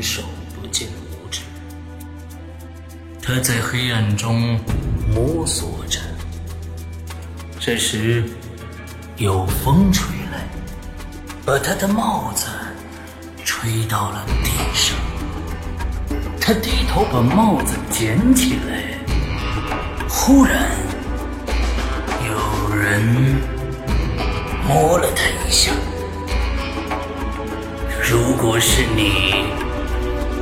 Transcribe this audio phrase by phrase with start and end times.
[0.00, 0.22] 手
[0.54, 1.42] 不见五指，
[3.22, 4.58] 他在黑暗中
[5.14, 6.00] 摸索着。
[7.58, 8.24] 这时，
[9.16, 10.46] 有风吹来，
[11.44, 12.46] 把他的帽子
[13.44, 14.96] 吹到了地上。
[16.40, 18.98] 他低头把帽子捡起来，
[20.08, 20.70] 忽然
[22.26, 23.02] 有人
[24.66, 25.70] 摸了他一下。
[28.02, 29.44] 如果是你，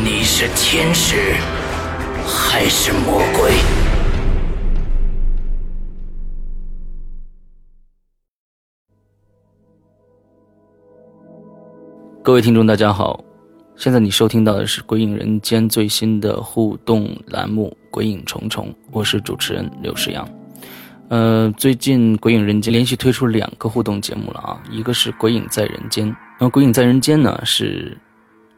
[0.00, 1.34] 你是天使
[2.24, 3.52] 还是魔鬼？
[12.22, 13.22] 各位听众，大家好，
[13.76, 20.26] 现在你收听到的是《鬼影人间》最新的互动栏目《鬼影重重》，我是主持人刘世阳。
[21.10, 26.08] 呃，最近《鬼影人间》连续推出两个互动节目了啊，一个是《鬼影在人间》。
[26.40, 27.94] 那么《鬼影在人间》呢是，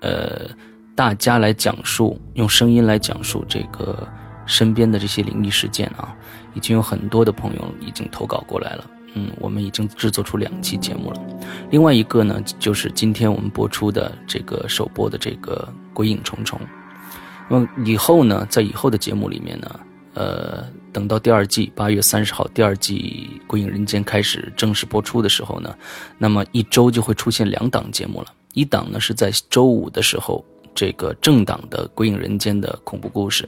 [0.00, 0.47] 呃，
[0.97, 4.06] 大家来讲述，用声音来讲述这个
[4.47, 6.15] 身边的这些灵异事件啊，
[6.55, 8.91] 已经有很多的朋友已经投稿过来了。
[9.15, 11.21] 嗯，我们已经制作出两期节目了。
[11.71, 16.59] 另外一个呢，就是今天我们播出的这个首播的这个《鬼影重重》。
[17.49, 19.81] 那么以后呢，在以后的节目里面呢，
[20.15, 25.76] 呃，等到第二季八月三十号第二季《鬼影人间》开始正式播出的时候呢，
[26.19, 28.28] 那么一周就会出现两档节目了。
[28.53, 30.44] 一档呢是在周五的时候，
[30.75, 33.47] 这个政党的《鬼影人间》的恐怖故事；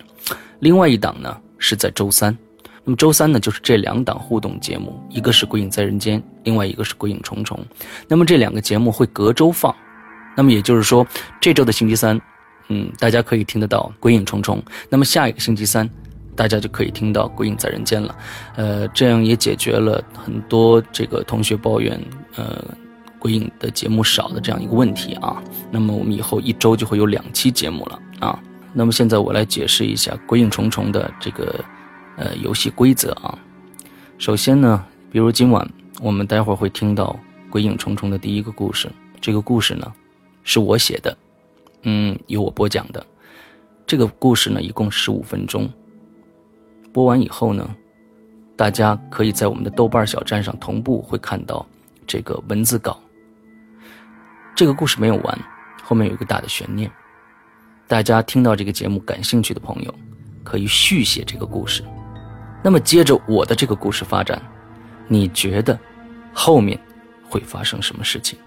[0.61, 2.37] 另外一档呢是在周三。
[2.85, 7.59] 那么周三呢就是这两档互动节目，一个是《鬼影在人间》，另外一个是《鬼影重重》。
[8.07, 9.75] 那么这两个节目会隔周放。
[10.37, 11.07] 那么也就是说，
[11.41, 12.21] 这周的星期三，
[12.69, 14.59] 嗯，大家可以听得到《鬼影重重》。
[14.89, 15.89] 那么下一个星期三。
[16.37, 18.15] 大家就可以听到《鬼影在人间》了，
[18.57, 21.99] 呃，这样也解决了很多这个同学抱怨，
[22.35, 22.63] 呃，
[23.19, 25.43] 鬼影的节目少的这样一个问题啊。
[25.71, 28.43] 那么我们以后一周就会有两期节目了啊。
[28.73, 31.65] 那么现在我来解释一下《鬼影重重》的这个
[32.17, 33.39] 呃游戏规则啊。
[34.19, 35.67] 首先呢，比如今晚
[36.01, 37.19] 我们待会儿会听到
[37.51, 38.91] 《鬼影重重》的第一个故事，
[39.21, 39.91] 这个故事呢
[40.45, 41.17] 是我写的，
[41.83, 43.05] 嗯，由我播讲的。
[43.87, 45.69] 这个故事呢一共十五分钟。
[46.93, 47.75] 播完以后呢，
[48.57, 51.65] 大家可以在我们的豆瓣小站上同步会看到
[52.07, 53.01] 这个文字稿。
[54.57, 55.39] 这个故事没有完，
[55.83, 56.91] 后面有一个大的悬念。
[57.87, 59.95] 大家听到这个节目感兴趣的朋友，
[60.43, 61.85] 可以续写这个故事。
[62.65, 64.41] 那么接着我的这个故事发展，
[65.09, 65.79] 你觉得
[66.33, 66.81] 后面
[67.29, 68.39] 会发生什么事情？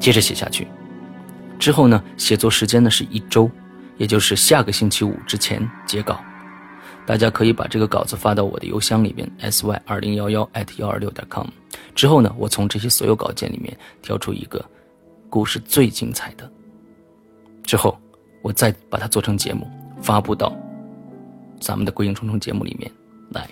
[0.00, 0.66] 接着写下去。
[1.56, 3.48] 之后呢，写作时间呢是一周，
[3.96, 6.20] 也就是下个星期五之前截稿。
[7.06, 11.46] 大家可以把这个稿子发到我的邮箱里边 s y 二零幺幺 at 幺二六点 com。
[11.94, 14.64] 之后呢，我从这些所有稿件里面挑出一个
[15.30, 16.50] 故事最精彩的，
[17.62, 17.96] 之后
[18.42, 19.70] 我再把它做成节目
[20.02, 20.52] 发布到
[21.60, 22.90] 咱们的《鬼影重重》节目里面
[23.30, 23.48] 来。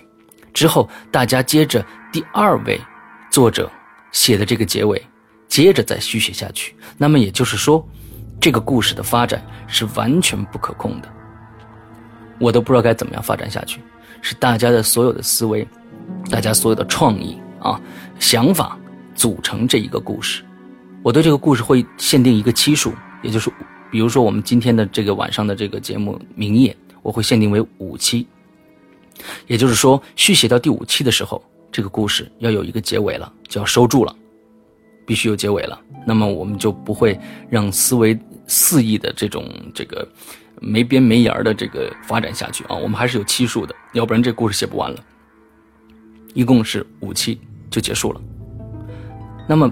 [0.53, 2.79] 之后大家接着第二位
[3.31, 3.71] 作者
[4.11, 5.01] 写的这个结尾，
[5.47, 6.75] 接着再续写下去。
[6.97, 7.87] 那么也就是说，
[8.41, 11.09] 这个故事的发展是完全不可控的。
[12.39, 13.79] 我都不知道该怎么样发展下去，
[14.21, 15.65] 是大家的所有的思维，
[16.29, 17.79] 大家所有的创意啊
[18.19, 18.77] 想法
[19.15, 20.43] 组成这一个故事。
[21.01, 23.51] 我对这个故事会限定一个期数，也就是
[23.89, 28.27] 比如说我们今天的这个晚上的这个节目《明夜》，我会限定为五期。
[29.47, 34.15] 也就是说，续写到第五期的时候，这个故事要有一个结尾了，就要收住了，
[35.05, 35.79] 必须有结尾了。
[36.05, 37.19] 那么我们就不会
[37.49, 38.17] 让思维
[38.47, 40.07] 肆意的这种这个
[40.61, 42.75] 没边没沿的这个发展下去啊。
[42.75, 45.03] 我们还是有期数的，要不然这故事写不完了。
[46.33, 48.21] 一共是五期就结束了。
[49.47, 49.69] 那么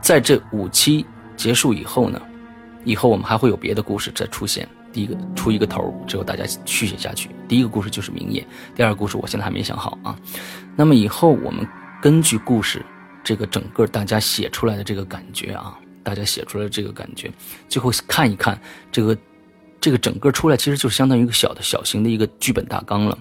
[0.00, 1.04] 在这五期
[1.36, 2.20] 结束以后呢，
[2.84, 4.68] 以后我们还会有别的故事再出现。
[4.92, 7.30] 第一个出一个头之后，大家续写下去。
[7.46, 8.44] 第一个故事就是明夜，
[8.74, 10.18] 第二个故事我现在还没想好啊。
[10.74, 11.64] 那么以后我们
[12.02, 12.84] 根据故事
[13.22, 17.30] 这个整个大家写出来的这个感觉啊，大家写出来的这个感觉，
[17.68, 18.60] 最后看一看
[18.90, 19.16] 这个
[19.80, 23.16] 这个整个出来，其实就相当于一个小的小型的一个剧本大纲了。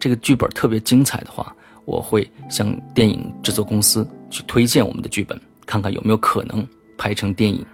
[0.00, 1.54] 这个剧本特别精彩的话，
[1.84, 6.66] 我会向电影制作公司去推荐我们的剧本，看看有没有可能
[6.96, 7.66] 拍成电影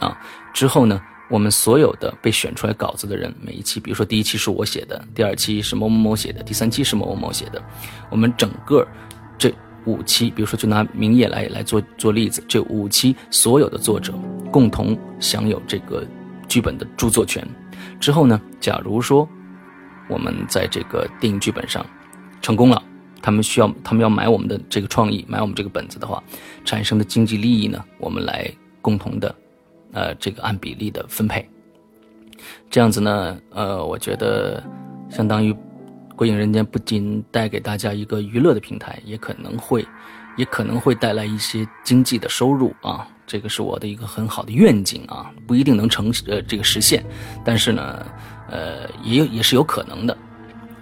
[0.00, 0.18] 啊。
[0.52, 1.00] 之后呢？
[1.28, 7.60] 我们所有的被选出来稿子的人，每一期，比如说第一期是我写的，第二期是某某某写的，第三期是某某某写的，
[8.10, 8.86] 我们整个
[9.36, 9.52] 这
[9.86, 14.14] 五期，比如说就拿《明夜》来来做做例子，这五期所有的作者
[14.52, 16.06] 共同享有这个
[16.46, 17.44] 剧本的著作权。
[17.98, 19.28] 之后呢，假如说
[20.08, 21.84] 我们在这个电影剧本上
[22.40, 22.80] 成功了，
[23.26, 26.22] 他们需要他们要买我们的这个创意，买我们这个本子的话，
[26.64, 28.48] 产生的经济利益呢，我们来
[28.80, 29.34] 共同的。
[29.92, 31.48] 呃，这个按比例的分配，
[32.70, 34.62] 这样子呢，呃，我觉得
[35.10, 35.52] 相当于
[36.14, 39.84] 《鬼影人间》不仅带给大家一个娱乐的平台，也可能会，
[40.36, 43.08] 也可能会带来一些经济的收入啊。
[43.26, 47.04] 这个是我的一个很好的愿景啊，不一定能成呃这个实现，
[47.44, 48.06] 但是呢，
[48.50, 50.16] 呃，也有也是有可能的。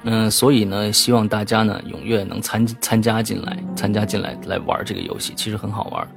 [0.05, 6.09] 嗯，所以呢，希望大家呢踊跃能参参加进来，参加进来来玩这个游戏，其实很好玩。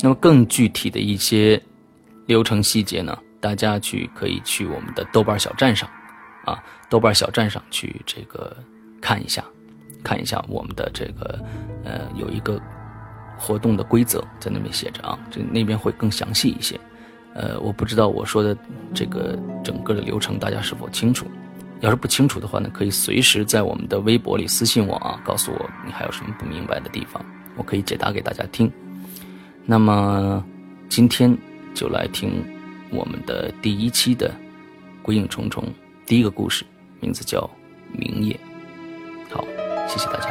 [0.00, 1.60] 那么更具体的一些。
[2.26, 3.18] 流程细节呢？
[3.40, 5.88] 大家去可以去我们的豆瓣小站上，
[6.44, 8.56] 啊，豆瓣小站上去这个
[9.00, 9.42] 看一下，
[10.04, 11.44] 看一下我们的这个
[11.82, 12.60] 呃有一个
[13.36, 16.78] 活动的规则在那边写着啊，这那边会更详细一些。
[17.34, 18.56] 呃，我不知道我说的
[18.94, 21.26] 这个整个的流程大家是否清楚？
[21.80, 27.24] 要是不清楚的话呢，可以随时在我们的微博里私信我啊，告诉我你还有什么不明白的地方，
[27.56, 28.70] 我可以解答给大家听。
[29.66, 30.44] 那么
[30.88, 31.36] 今天。
[31.72, 32.44] 就来听
[32.90, 34.28] 我们的第一期的
[35.02, 35.62] 《鬼影重重》
[36.04, 36.64] 第一个故事，
[36.98, 37.48] 名字叫
[37.96, 38.38] 《明夜》。
[39.32, 39.44] 好，
[39.88, 40.29] 谢谢大家。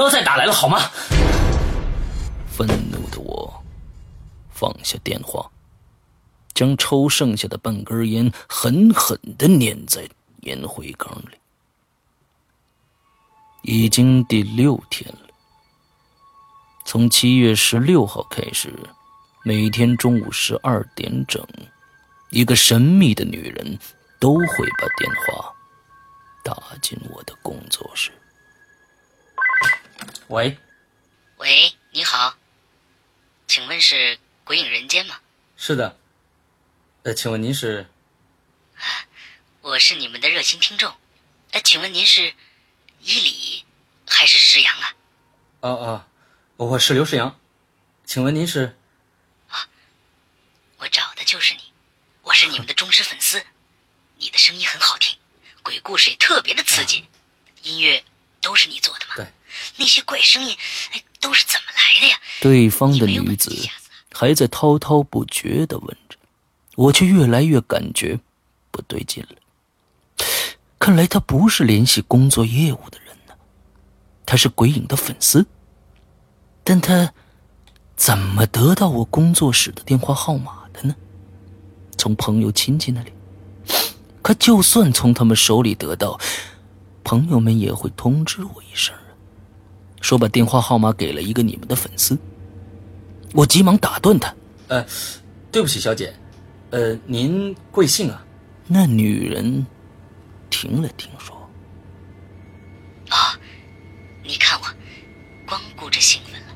[0.00, 0.80] 不要再打来了，好吗？
[2.48, 3.62] 愤怒的我
[4.50, 5.50] 放下电话，
[6.54, 10.08] 将抽剩下的半根烟狠狠的粘在
[10.44, 11.36] 烟灰缸里。
[13.60, 15.28] 已经第六天了，
[16.86, 18.72] 从七月十六号开始。
[19.44, 21.46] 每天中午十二点整，
[22.30, 23.78] 一个神秘的女人
[24.18, 25.52] 都会把电话
[26.42, 28.10] 打进我的工作室。
[30.30, 30.56] 喂，
[31.38, 32.36] 喂，你好，
[33.48, 35.18] 请问是鬼影人间吗？
[35.56, 35.98] 是的。
[37.02, 37.90] 呃，请问您是？
[39.60, 40.94] 我是你们的热心听众。
[41.50, 42.32] 呃，请问您是
[43.00, 43.64] 伊里
[44.06, 44.94] 还是石阳啊？
[45.62, 46.06] 哦哦，
[46.58, 47.40] 我是刘石阳。
[48.04, 48.78] 请问您是？
[49.48, 49.68] 啊
[50.76, 51.72] 我找的就是你，
[52.22, 53.44] 我是你们的忠实粉丝，
[54.14, 55.18] 你的声音很好听，
[55.64, 57.08] 鬼故事也特别的刺激，
[57.62, 58.04] 音乐
[58.40, 58.78] 都是你
[59.90, 60.56] 些怪声音，
[60.92, 62.16] 哎，都是怎么来的呀？
[62.40, 63.54] 对方的女子
[64.12, 66.16] 还在滔滔不绝地问着，
[66.76, 68.18] 我却越来越感觉
[68.70, 70.26] 不对劲了。
[70.78, 73.34] 看来他不是联系工作业务的人呢，
[74.24, 75.44] 他是鬼影的粉丝，
[76.64, 77.12] 但他
[77.96, 80.82] 怎么得到我工作室的电话号码的？
[80.84, 80.94] 呢？
[81.98, 83.12] 从朋友亲戚那里，
[84.22, 86.18] 可就算从他们手里得到，
[87.04, 88.94] 朋友们也会通知我一声
[90.00, 92.18] 说把电话号码给了一个你们的粉丝。
[93.32, 94.34] 我急忙打断他
[94.68, 94.84] ：“呃，
[95.52, 96.12] 对不起，小姐，
[96.70, 98.24] 呃，您贵姓啊？”
[98.66, 99.66] 那女人
[100.48, 101.36] 停了停，说
[103.10, 103.16] ：“哦，
[104.24, 104.66] 你看我，
[105.46, 106.48] 光顾着兴奋了，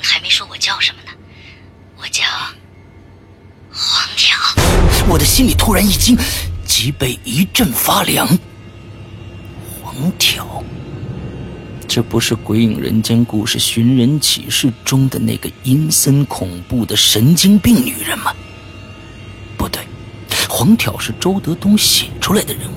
[0.00, 1.10] 还没说我叫什么呢？
[1.98, 2.24] 我叫……”
[3.78, 4.38] 黄条，
[5.06, 6.16] 我的心里突然一惊，
[6.64, 8.26] 脊背一阵发凉。
[9.82, 10.64] 黄条，
[11.88, 18.34] 这不是《鬼影人间》故事寻人启事中的那个阴森恐怖的神经病女人吗？
[19.56, 19.82] 不对，
[20.48, 22.74] 黄挑是周德东写出来的人物。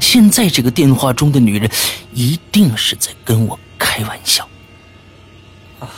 [0.00, 1.70] 现在这个电话中的女人，
[2.12, 4.48] 一定是在跟我开玩笑。
[5.78, 5.88] 啊，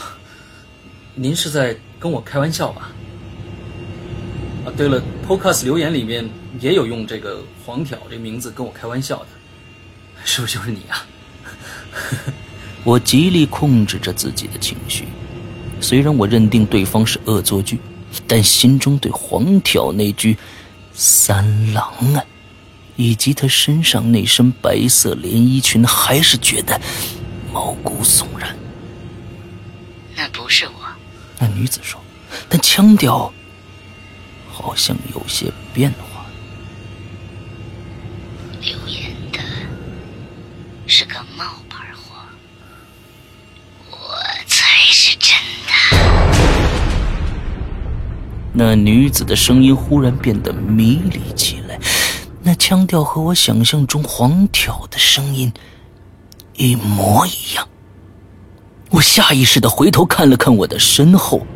[1.14, 2.90] 您是在跟我开玩笑吧？
[4.66, 6.28] 啊，对了，Podcast 留言里面
[6.60, 9.26] 也有用这个“黄挑”这名字跟我开玩笑的，
[10.24, 11.06] 是不是就是你啊？
[12.84, 15.04] 我极力控制着自己的情绪，
[15.80, 17.78] 虽然我认定对方是恶作剧，
[18.26, 20.36] 但心中对黄挑那句
[20.94, 22.24] “三郎啊”，
[22.96, 26.80] 以及他身上那身白色连衣裙，还是觉得
[27.52, 28.56] 毛骨悚然。
[30.16, 30.72] 那不是我，
[31.38, 32.00] 那女子说，
[32.48, 33.32] 但腔调。
[34.60, 36.07] 好像有些变化。
[48.60, 51.78] 那女子的声音忽然变得迷离起来，
[52.42, 55.52] 那腔调和我想象中黄挑的声音
[56.56, 57.68] 一模一样。
[58.90, 61.46] 我下意识的回头看了看我的身后。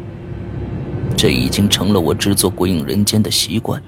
[1.17, 3.87] 这已经成了我制作《鬼影人间》的习惯了。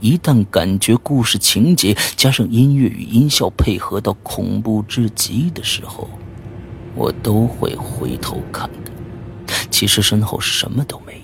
[0.00, 6.10] 一旦感觉故事情节加上音乐与音效配合到恐怖至极的时候，
[6.96, 9.56] 我都会回头看看。
[9.70, 11.22] 其实身后什么都没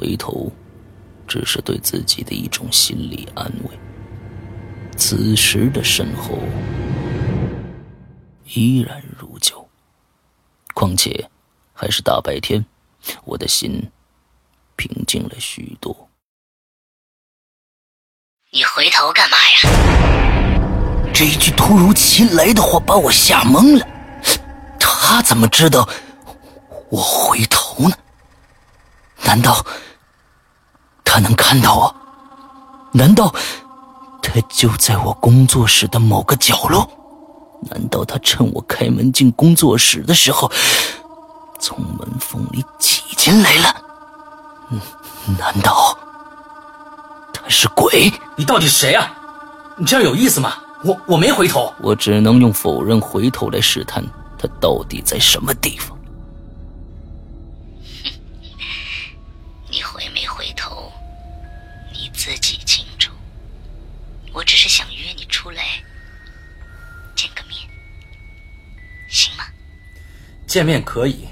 [0.00, 0.50] 回头
[1.28, 3.78] 只是对自己的一种心理安慰。
[4.96, 6.38] 此时的身后
[8.46, 9.68] 依然如旧，
[10.72, 11.28] 况且
[11.74, 12.64] 还是大白天，
[13.26, 13.90] 我的心。
[14.74, 16.08] 平静了许多。
[18.50, 21.12] 你回头干嘛呀？
[21.12, 23.86] 这一句突如其来的话把我吓懵了。
[24.78, 25.86] 他怎么知道
[26.88, 27.94] 我回头呢？
[29.22, 29.62] 难道
[31.12, 31.94] 他能看到我？
[32.92, 33.34] 难道
[34.22, 36.88] 他就在我工作室的某个角落？
[37.68, 40.48] 难道他趁我开门进工作室的时候，
[41.58, 43.74] 从门缝里挤进来了？
[45.36, 45.98] 难道
[47.34, 48.12] 他是鬼？
[48.36, 49.12] 你到底是谁啊？
[49.76, 50.52] 你这样有意思吗？
[50.84, 54.00] 我我没回头，我只能用否认回头来试探
[54.38, 55.98] 他到底在什么地方。
[64.40, 65.62] 我只是想约你出来
[67.14, 67.60] 见个面，
[69.06, 69.44] 行吗？
[70.46, 71.28] 见面可以，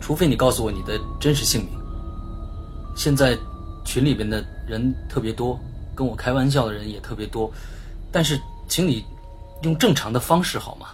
[0.00, 1.76] 除非你告诉我你的真实姓名。
[2.96, 3.36] 现在
[3.84, 5.58] 群里边的人特别多，
[5.92, 7.52] 跟我开玩笑的人也特别多，
[8.12, 9.04] 但是请你
[9.62, 10.90] 用正常的方式好吗？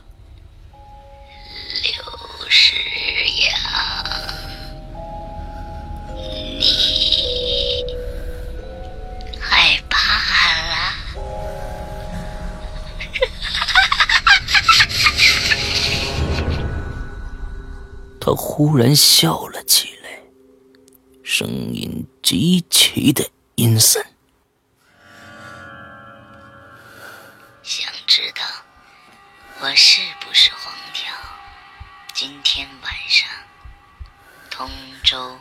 [18.26, 20.20] 他忽然笑了起来。
[21.22, 24.04] 声音极其的阴森。
[27.62, 28.42] 想知道
[29.60, 31.14] 我是不是黄条？
[32.14, 33.28] 今天晚上，
[34.50, 34.68] 通
[35.04, 35.38] 州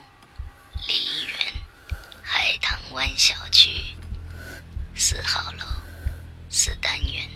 [0.87, 1.53] 梨园
[2.21, 3.81] 海棠湾小区
[4.95, 5.65] 四号楼
[6.51, 7.27] 四单元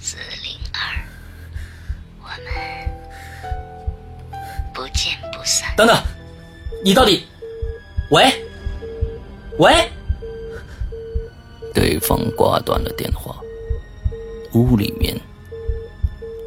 [0.00, 1.08] 四零二，
[2.20, 3.07] 我们
[4.78, 5.74] 不见不散。
[5.76, 6.00] 等等，
[6.84, 7.24] 你到底？
[8.10, 8.32] 喂，
[9.58, 9.90] 喂，
[11.74, 13.36] 对方挂断了电话，
[14.54, 15.20] 屋里面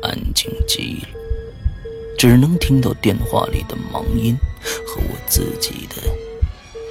[0.02, 1.10] 安静极了，
[2.18, 4.34] 只能听到电话里的忙音
[4.88, 6.02] 和我自己的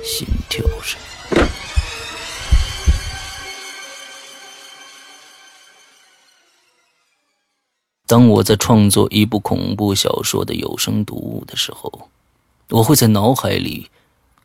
[0.05, 1.01] 心跳声。
[8.11, 12.09] 当我在创作一部恐怖小说的有声读物的时候，
[12.69, 13.89] 我会在脑海里。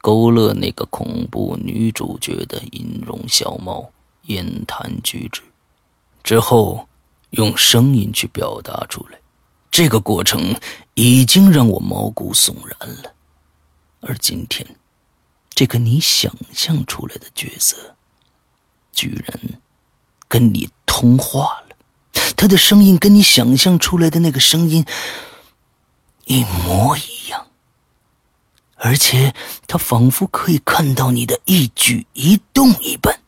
[0.03, 3.89] 勾勒那个恐怖女主角的音容笑貌、
[4.27, 5.41] 言谈举止，
[6.21, 6.87] 之后
[7.31, 9.17] 用声音去表达出来。
[9.71, 10.55] 这个过程
[10.93, 13.11] 已经让我毛骨悚然了。
[14.01, 14.63] 而今天，
[15.49, 17.75] 这个你想象出来的角色，
[18.91, 19.39] 居然
[20.27, 21.64] 跟你通话了。
[22.35, 24.85] 他的声音跟你想象出来的那个声音
[26.25, 27.47] 一模一样。
[28.77, 29.33] 而且
[29.67, 33.19] 他仿佛可以看到你的一举一动一般。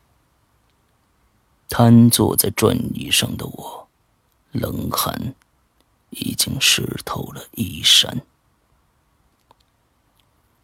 [1.68, 3.88] 瘫坐在转椅上的我，
[4.52, 5.34] 冷汗
[6.10, 8.22] 已经湿透了衣衫。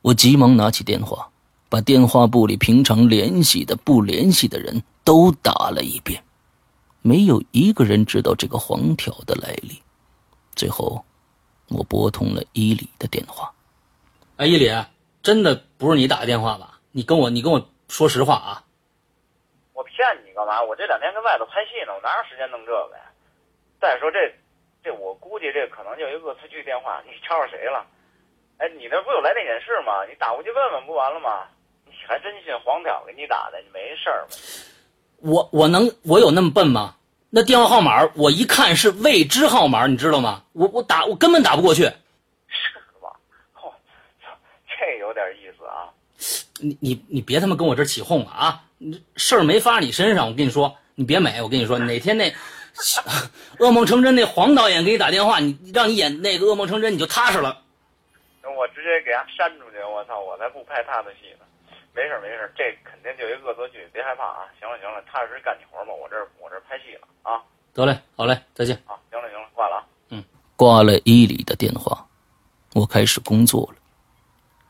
[0.00, 1.30] 我急忙拿起电话，
[1.68, 6.23] 把电话簿里平常联系的、不联系的人都打了一遍，
[7.06, 9.82] 没有一个人知道这个黄条的来历。
[10.56, 11.04] 最后，
[11.68, 13.52] 我拨通了伊里的电话。
[14.38, 14.72] 哎，伊里，
[15.22, 16.80] 真的不是你打的电话吧？
[16.92, 18.64] 你跟我，你跟我说实话啊！
[19.74, 20.62] 我骗你干嘛？
[20.62, 23.04] 我这两天跟外头拍戏呢，我哪有时间弄这个呀？
[23.78, 24.32] 再说这，
[24.82, 27.84] 这我估计这可能就一恶作剧电话，你吵吵谁了？
[28.56, 30.06] 哎，你那不有来电显示吗？
[30.08, 31.48] 你打过去问问不完了吗？
[31.84, 33.60] 你还真信黄条给你打的？
[33.60, 34.32] 你没事儿吧？
[35.18, 36.96] 我我能我有那么笨吗？
[37.30, 40.42] 那电话号码我一看是未知号码，你知道吗？
[40.52, 41.82] 我我打我根本打不过去。
[41.82, 41.90] 是
[43.02, 43.10] 吧？
[43.54, 43.72] 哦，
[44.68, 45.90] 这有点意思啊。
[46.60, 48.62] 你你你别他妈跟我这起哄了啊！
[48.78, 51.42] 你事儿没发你身上，我跟你说，你别美。
[51.42, 52.32] 我跟你说， 哪天那
[53.58, 57.62] 噩梦成真那黄导演给你打电话，你让你演那个噩梦成真，你就踏实了。
[58.56, 60.20] 我直接给他删出去，我操！
[60.20, 61.43] 我才不拍他的戏呢。
[61.94, 64.50] 没事没事，这肯定就一恶作剧，别害怕啊！
[64.58, 67.40] 行了行了，踏实干你活吧，我这我这拍戏了啊！
[67.72, 68.98] 得嘞，好嘞，再见啊！
[69.10, 69.86] 行了行了，挂了啊！
[70.08, 70.24] 嗯，
[70.56, 72.04] 挂了伊里的电话，
[72.74, 73.78] 我开始工作了。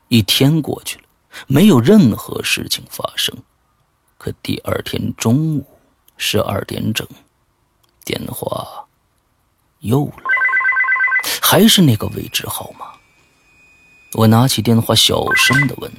[0.09, 1.03] 一天过去了，
[1.47, 3.35] 没有任何事情发生。
[4.19, 5.65] 可第二天中午
[6.17, 7.07] 十二点整，
[8.05, 8.87] 电话
[9.79, 10.29] 又来了，
[11.41, 12.93] 还是那个未知号码。
[14.13, 15.91] 我拿起电话，小声的问：“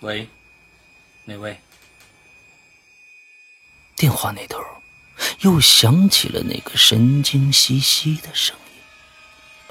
[0.00, 0.26] 喂，
[1.28, 1.60] 哪位？”
[3.94, 4.58] 电话那头
[5.40, 8.80] 又响起了那个神经兮兮的声音，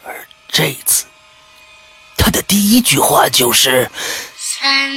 [0.05, 1.07] 而这次，
[2.15, 3.89] 他的第一句话就是
[4.37, 4.91] ：“三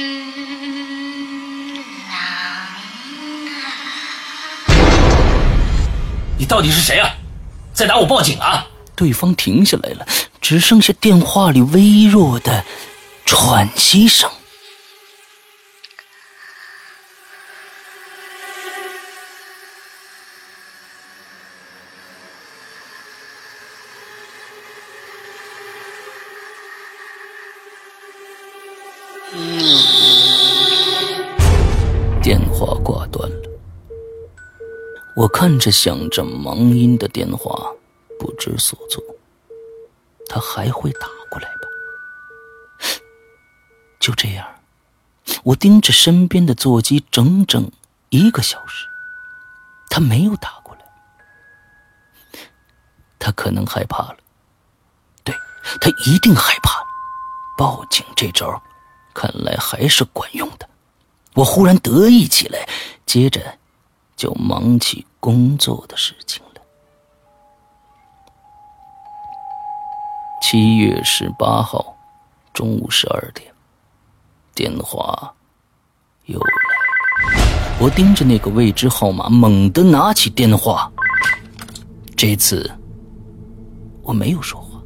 [1.73, 2.77] 郎啊，
[6.37, 7.09] 你到底是谁啊？
[7.73, 10.07] 再打我报警啊！”对方停下来了，
[10.41, 12.63] 只剩下电话里微弱的
[13.25, 14.29] 喘息声。
[35.21, 37.71] 我看着响着忙音的电话，
[38.17, 39.03] 不知所措。
[40.27, 41.61] 他还会打过来吧？
[43.99, 44.47] 就这样，
[45.43, 47.71] 我盯着身边的座机整整
[48.09, 48.87] 一个小时，
[49.91, 50.81] 他没有打过来。
[53.19, 54.17] 他可能害怕了，
[55.23, 55.35] 对
[55.79, 56.87] 他一定害怕了。
[57.55, 58.59] 报警这招，
[59.13, 60.67] 看来还是管用的。
[61.35, 62.67] 我忽然得意起来，
[63.05, 63.59] 接着
[64.21, 66.61] 就忙起工作的事情了。
[70.39, 71.97] 七月十八号
[72.53, 73.51] 中午十二点，
[74.53, 75.33] 电话
[76.25, 76.53] 又来。
[77.79, 80.91] 我盯着那个未知号码，猛地拿起电话。
[82.15, 82.69] 这次
[84.03, 84.79] 我没有说话，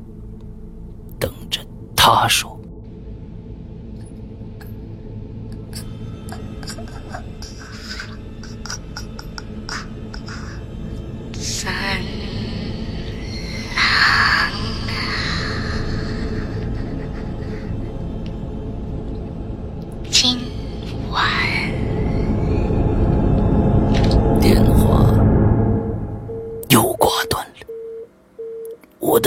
[1.19, 1.60] 等着
[1.93, 2.55] 他说。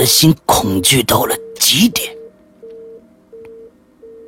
[0.09, 2.11] 心恐惧到了极点。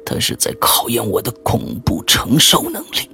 [0.06, 3.10] 他是在考验我的恐怖承受能力。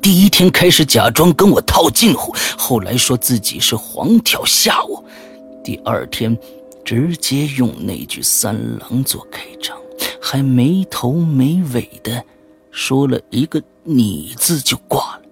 [0.00, 5.02] 第一天开始假装跟我套近乎，后来说自己是黄条吓我，
[5.64, 6.38] 第二天
[6.84, 9.76] 直接用那句“三郎”做开场，
[10.20, 12.22] 还没头没尾的
[12.70, 15.22] 说了一个“你”字就挂了。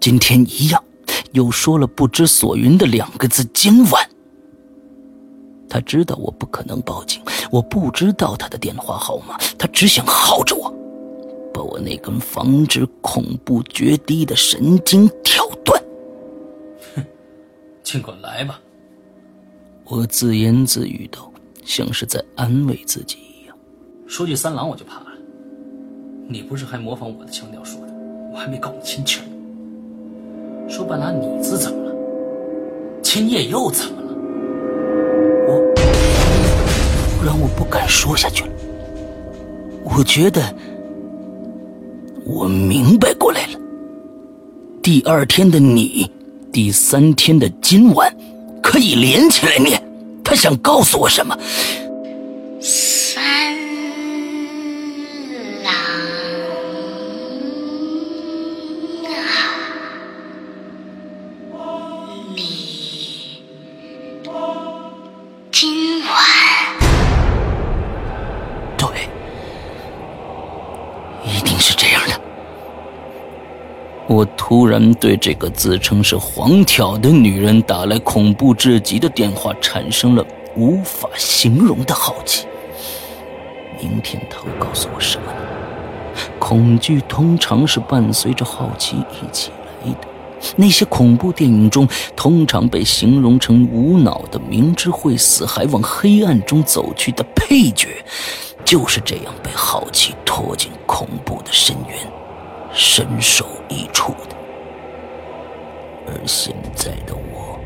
[0.00, 0.84] 今天一样，
[1.32, 4.07] 又说了不知所云的两个字“今晚”。
[5.68, 10.72] 他知道我不可能报警，我不知道他的电话号码，他只想耗着我。
[11.52, 15.82] 把我那根防止恐怖决堤的神经挑断。
[16.94, 17.04] 哼
[17.82, 18.60] 尽管来吧，
[19.84, 21.30] 我自言自语道，
[21.64, 23.56] 像是在安慰自己一样。
[24.06, 25.06] 说句三郎我就怕了。
[26.28, 27.92] 你不是还模仿我的腔调说的？
[28.32, 29.30] 我还没告你亲情呢。
[30.70, 31.94] 说半拉你字怎么了？
[33.02, 34.07] 今夜又怎么了？
[37.24, 38.50] 让我不敢说下去了。
[39.84, 40.54] 我觉得
[42.24, 43.58] 我明白过来了。
[44.82, 46.10] 第二天的你，
[46.52, 48.14] 第三天的今晚，
[48.62, 49.82] 可以连起来念。
[50.24, 51.36] 他想告诉我什么？
[52.60, 53.22] 三
[74.08, 80.24] 我突然对这个自称是黄挑的女人打来恐怖至极的电话产生了
[80.56, 82.46] 无法形容的好奇。
[83.78, 85.38] 明天她会告诉我什么呢？
[86.38, 89.50] 恐惧通常是伴随着好奇一起
[89.84, 90.08] 来的。
[90.56, 97.88] 那些恐怖电影中通常被形容成无脑的、明知会死还往黑暗中走去的配角，
[98.64, 101.98] 就是这样被好奇拖进恐怖的深渊，
[102.72, 104.36] 身首异处的。
[106.06, 107.58] 而现在的我，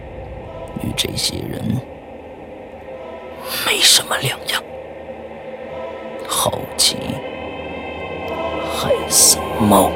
[0.82, 1.80] 与这些人
[3.66, 4.62] 没什么两样。
[6.26, 6.96] 好奇，
[8.74, 9.90] 害死猫。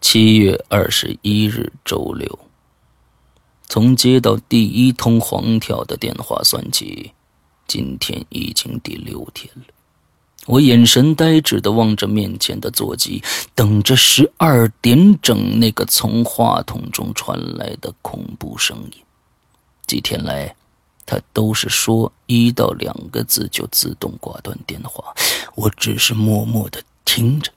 [0.00, 2.38] 七月二十一日，周六。
[3.68, 7.12] 从接到第一通黄条的电话算起，
[7.70, 9.62] 今天已经第六天了。
[10.46, 13.22] 我眼神呆滞的望着面前的座机，
[13.54, 19.00] 等着十二点整那个从话筒中传来的恐怖声音。
[19.86, 20.52] 几天来，
[21.06, 25.14] 他都是说一到两个字就自动挂断电话，
[25.54, 27.52] 我只是默默的听着。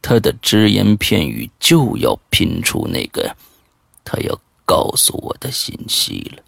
[0.00, 3.36] 他的只言片语就要拼出那个
[4.04, 6.42] 他要告诉我的信息了。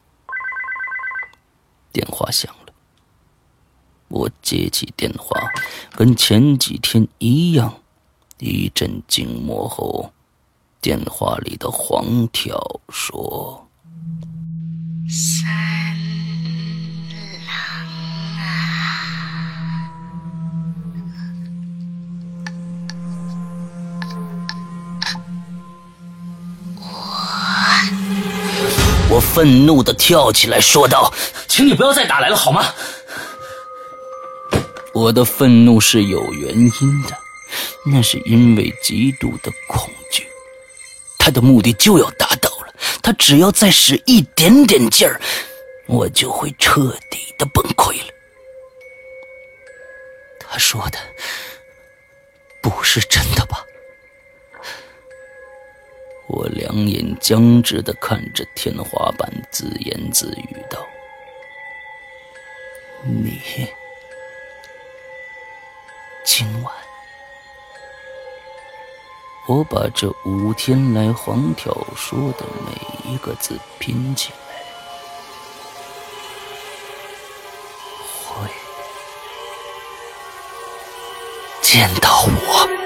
[1.93, 2.66] 电话响了，
[4.09, 5.37] 我接起电话，
[5.97, 7.75] 跟前几天一样，
[8.39, 10.13] 一阵静默后，
[10.81, 13.69] 电话里的黄条说
[15.11, 15.49] ：“三
[17.47, 17.57] 郎
[26.81, 27.83] 啊，
[29.11, 31.13] 我愤怒的跳起来说道。
[31.49, 32.63] 请你不要再打来了好吗？
[34.97, 37.19] 我的愤怒是有原因的，
[37.85, 40.27] 那是因为极度的恐惧。
[41.19, 45.21] 他的目的就要达到了，他只要再使一点点劲儿，
[45.87, 48.15] 我就会彻底的崩溃了。
[50.41, 50.99] 他说的
[52.63, 53.63] 不是真的吧？
[56.27, 60.79] 我两眼僵直的看着天花板，自言自语道。
[63.05, 63.39] 你
[66.27, 66.75] 今晚，
[69.47, 74.37] 我把这五天来黄条说的每一个字拼起来，
[78.25, 78.51] 会
[81.63, 82.86] 见到我。